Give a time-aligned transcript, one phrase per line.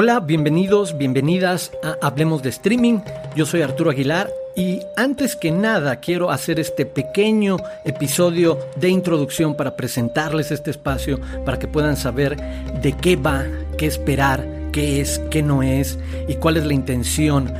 [0.00, 3.00] Hola, bienvenidos, bienvenidas a Hablemos de Streaming.
[3.34, 9.56] Yo soy Arturo Aguilar y antes que nada quiero hacer este pequeño episodio de introducción
[9.56, 12.36] para presentarles este espacio para que puedan saber
[12.80, 13.44] de qué va,
[13.76, 17.52] qué esperar, qué es, qué no es y cuál es la intención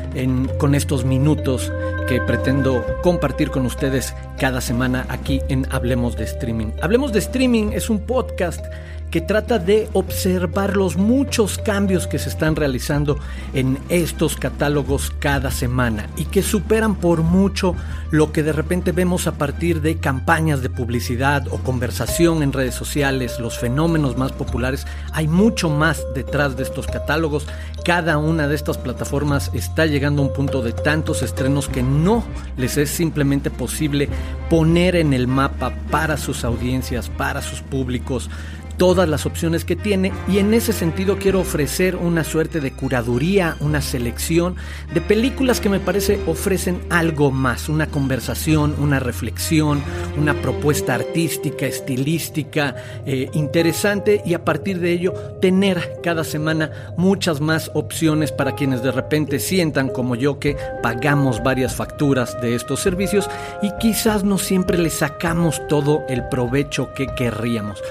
[0.59, 1.73] con estos minutos
[2.07, 6.69] que pretendo compartir con ustedes cada semana aquí en Hablemos de Streaming.
[6.83, 8.65] Hablemos de Streaming es un podcast
[9.11, 13.19] que trata de observar los muchos cambios que se están realizando
[13.55, 17.75] en estos catálogos cada semana y que superan por mucho
[18.11, 22.75] lo que de repente vemos a partir de campañas de publicidad o conversación en redes
[22.75, 24.87] sociales, los fenómenos más populares.
[25.13, 27.47] Hay mucho más detrás de estos catálogos.
[27.85, 32.25] Cada una de estas plataformas está llegando a un punto de tantos estrenos que no
[32.57, 34.09] les es simplemente posible
[34.51, 38.31] poner en el mapa para sus audiencias, para sus públicos,
[38.79, 43.57] todas las opciones que tiene y en ese sentido quiero ofrecer una suerte de curaduría,
[43.61, 44.57] una selección
[44.95, 49.83] de películas que me parece ofrecen algo más, una conversación, una reflexión,
[50.17, 57.41] una propuesta artística, estilística, eh, interesante y a partir de ello tener cada semana muchas
[57.41, 62.81] más opciones para quienes de repente sientan como yo que pagamos varias facturas de estos
[62.81, 63.29] servicios
[63.61, 67.83] y quizás no siempre le sacamos todo el provecho que querríamos.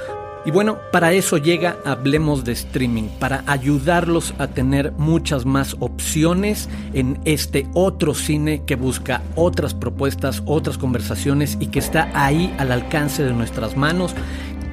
[0.48, 6.70] Y bueno, para eso llega Hablemos de Streaming, para ayudarlos a tener muchas más opciones
[6.94, 12.72] en este otro cine que busca otras propuestas, otras conversaciones y que está ahí al
[12.72, 14.16] alcance de nuestras manos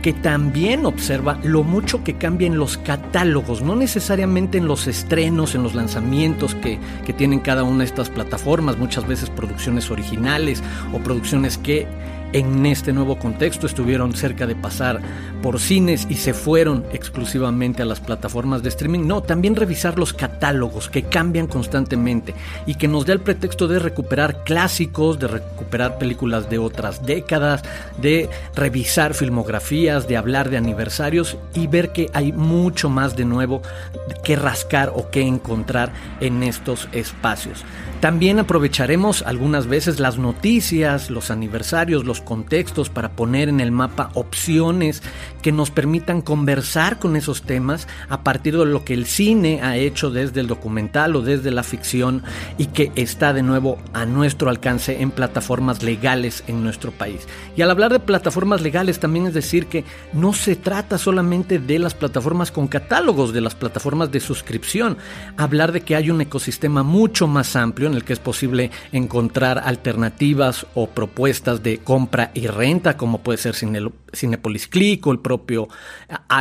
[0.00, 5.62] que también observa lo mucho que cambian los catálogos, no necesariamente en los estrenos, en
[5.62, 10.98] los lanzamientos que, que, tienen cada una de estas plataformas, muchas veces producciones originales o
[10.98, 11.88] producciones que
[12.34, 15.00] en este nuevo contexto estuvieron cerca de pasar
[15.40, 19.06] por cines y se fueron exclusivamente a las plataformas de streaming.
[19.06, 22.34] No, también revisar los catálogos que cambian constantemente
[22.66, 27.62] y que nos da el pretexto de recuperar clásicos, de recuperar películas de otras décadas,
[28.02, 33.62] de revisar filmografías, de hablar de aniversarios y ver que hay mucho más de nuevo
[34.24, 37.64] que rascar o que encontrar en estos espacios.
[38.00, 44.10] También aprovecharemos algunas veces las noticias, los aniversarios, los contextos para poner en el mapa
[44.14, 45.02] opciones
[45.42, 49.76] que nos permitan conversar con esos temas a partir de lo que el cine ha
[49.76, 52.22] hecho desde el documental o desde la ficción
[52.58, 57.26] y que está de nuevo a nuestro alcance en plataformas legales en nuestro país.
[57.56, 61.78] Y al hablar de plataformas legales también es decir que no se trata solamente de
[61.78, 64.96] las plataformas con catálogos, de las plataformas de suscripción,
[65.36, 69.58] hablar de que hay un ecosistema mucho más amplio en el que es posible encontrar
[69.64, 75.68] alternativas o propuestas de compra y renta, como puede ser Cinepolis Click o el propio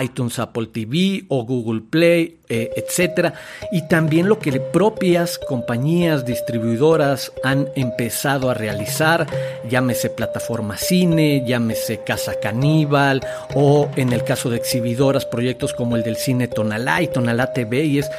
[0.03, 3.33] iTunes, Apple TV o Google Play, eh, etcétera.
[3.71, 9.25] Y también lo que propias compañías distribuidoras han empezado a realizar,
[9.69, 13.21] llámese plataforma cine, llámese Casa Caníbal
[13.55, 17.85] o en el caso de exhibidoras, proyectos como el del cine Tonalá y Tonalá TV
[17.85, 18.11] y es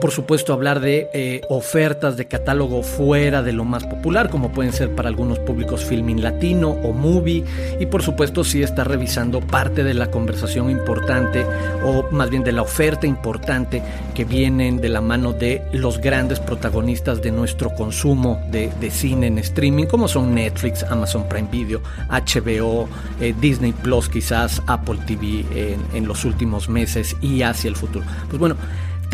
[0.00, 4.72] por supuesto hablar de eh, ofertas de catálogo fuera de lo más popular, como pueden
[4.72, 7.44] ser para algunos públicos filming latino o movie,
[7.80, 11.44] y por supuesto si está revisando parte de la conversación importante
[11.84, 13.82] o más bien de la oferta importante
[14.14, 19.38] que vienen de la mano de los grandes protagonistas de nuestro consumo de, cine en
[19.38, 22.88] streaming, como son Netflix, Amazon Prime Video, HBO,
[23.20, 28.04] eh, Disney Plus, quizás Apple TV en, en los últimos meses y hacia el futuro.
[28.28, 28.56] Pues bueno,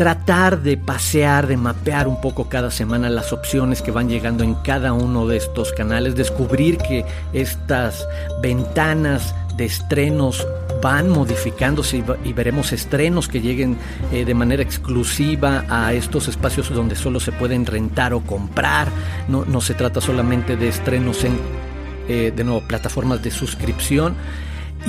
[0.01, 4.55] tratar de pasear, de mapear un poco cada semana las opciones que van llegando en
[4.55, 8.07] cada uno de estos canales, descubrir que estas
[8.41, 10.47] ventanas de estrenos
[10.81, 13.77] van modificándose y, veremos estrenos que lleguen
[14.11, 18.87] eh, de manera exclusiva a estos espacios donde solo se pueden rentar o comprar.
[19.27, 21.37] No, se trata solamente de estrenos en,
[22.09, 24.15] eh, de nuevo, plataformas de suscripción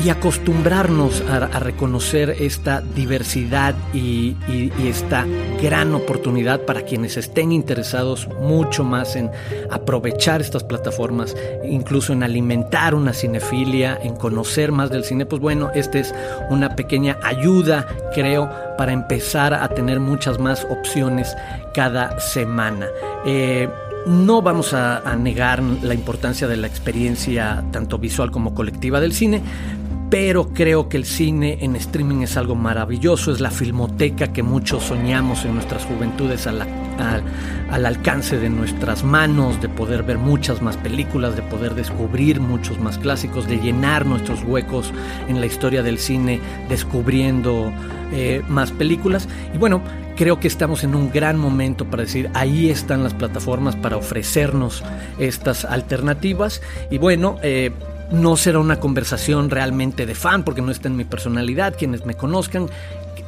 [0.05, 4.37] y acostumbrarnos a, reconocer esta diversidad y,
[4.83, 5.27] esta
[5.62, 9.31] gran oportunidad para quienes estén interesados mucho más en
[9.71, 15.71] aprovechar estas plataformas, incluso en alimentar una cinefilia, en conocer más del cine, pues bueno,
[15.75, 16.15] esta es
[16.50, 21.37] una pequeña ayuda, creo, para empezar a tener muchas más opciones
[21.75, 22.89] cada semana.
[23.25, 23.69] Eh,
[24.06, 29.43] no vamos a, negar la importancia de la experiencia tanto visual como colectiva del cine,
[30.12, 34.82] pero creo que el cine en streaming es algo maravilloso, es la filmoteca que muchos
[34.82, 36.61] soñamos en nuestras juventudes al,
[37.70, 42.79] al, alcance de nuestras manos, de poder ver muchas más películas, de poder descubrir muchos
[42.79, 44.93] más clásicos, de llenar nuestros huecos
[45.29, 47.73] en la historia del cine descubriendo
[48.12, 49.26] eh, más películas.
[49.55, 49.81] Y bueno,
[50.17, 54.85] creo que estamos en un gran momento para decir, ahí están las plataformas para ofrecernos
[55.19, 56.61] estas alternativas.
[56.91, 57.73] Y bueno, eh,
[58.12, 62.14] no será una conversación realmente de fan porque no está en mi personalidad, quienes me
[62.14, 62.69] conozcan.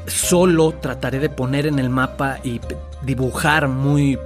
[0.07, 2.61] Solo trataré de poner en el mapa y
[3.03, 4.19] dibujar muy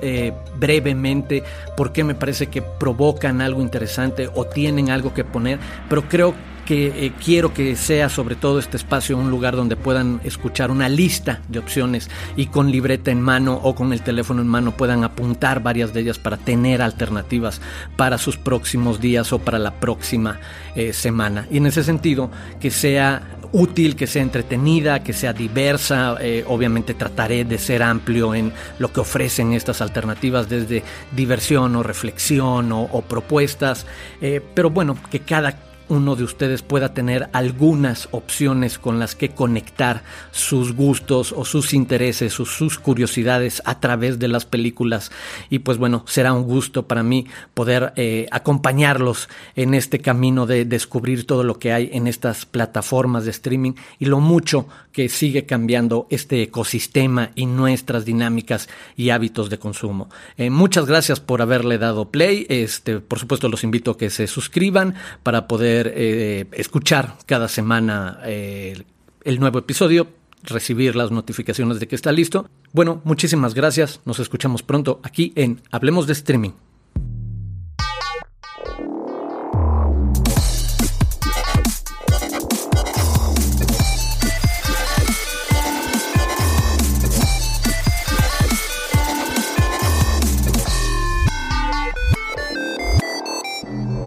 [0.00, 1.42] eh, brevemente
[1.76, 5.58] por qué me parece que provocan algo interesante o tienen algo que poner,
[5.88, 6.38] pero creo que
[6.70, 11.40] eh, quiero que sea sobre todo este espacio un lugar donde puedan escuchar una lista
[11.48, 15.62] de opciones y con libreta en mano o con el teléfono en mano puedan apuntar
[15.62, 17.60] varias de ellas para tener alternativas
[17.96, 20.40] para sus próximos días o para la próxima
[20.74, 21.46] eh, semana.
[21.50, 22.30] Y en ese sentido,
[22.60, 26.16] que sea útil, que sea entretenida, que sea diversa.
[26.20, 30.82] Eh, obviamente trataré de ser amplio en lo que ofrecen estas alternativas desde
[31.12, 33.86] diversión o reflexión o, propuestas.
[34.54, 40.02] pero bueno, que cada uno de ustedes pueda tener algunas opciones con las que conectar
[40.30, 45.10] sus gustos o sus intereses o sus curiosidades a través de las películas.
[45.50, 50.64] Y pues bueno, será un gusto para mí poder eh, acompañarlos en este camino de
[50.64, 55.46] descubrir todo lo que hay en estas plataformas de streaming y lo mucho que sigue
[55.46, 60.08] cambiando este ecosistema y nuestras dinámicas y hábitos de consumo.
[60.36, 62.46] Eh, muchas gracias por haberle dado play.
[62.48, 65.46] Este, por supuesto, los invito a que se suscriban para
[65.86, 68.82] eh, escuchar cada semana eh,
[69.24, 70.08] el nuevo episodio,
[70.42, 72.48] recibir las notificaciones de que está listo.
[72.72, 74.00] Bueno, muchísimas gracias.
[74.04, 76.52] Nos escuchamos pronto aquí en Hablemos de Streaming.